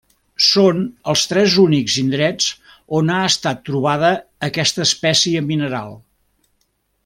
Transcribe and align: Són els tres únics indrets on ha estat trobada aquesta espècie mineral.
Són 0.43 0.77
els 1.11 1.25
tres 1.33 1.57
únics 1.63 1.97
indrets 2.03 2.47
on 3.01 3.13
ha 3.17 3.19
estat 3.33 3.61
trobada 3.69 4.11
aquesta 4.51 4.85
espècie 4.89 5.45
mineral. 5.53 5.97